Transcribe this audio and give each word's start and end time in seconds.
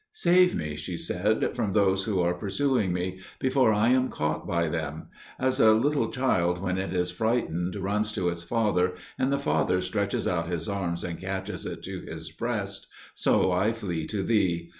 "Save 0.13 0.55
me," 0.55 0.75
she 0.75 0.97
said, 0.97 1.55
"from 1.55 1.73
those 1.73 2.05
who 2.05 2.21
are 2.21 2.33
pursuing 2.33 2.91
me, 2.91 3.19
before 3.37 3.71
I 3.71 3.89
am 3.89 4.09
caught 4.09 4.47
by 4.47 4.67
them; 4.67 5.09
as 5.37 5.59
a 5.59 5.73
little 5.73 6.09
child 6.09 6.57
when 6.59 6.79
it 6.79 6.91
is 6.91 7.11
frightened 7.11 7.75
runs 7.75 8.11
to 8.13 8.27
its 8.29 8.41
father, 8.41 8.95
and 9.19 9.31
the 9.31 9.37
father 9.37 9.79
stretches 9.79 10.27
out 10.27 10.47
his 10.47 10.67
arms 10.67 11.03
and 11.03 11.19
catches 11.21 11.67
it 11.67 11.83
to 11.83 11.99
his 12.01 12.31
breast, 12.31 12.87
so 13.13 13.51
I 13.51 13.73
flee 13.73 14.07
to 14.07 14.23
Thee. 14.23 14.69